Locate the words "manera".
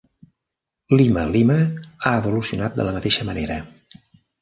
3.33-3.63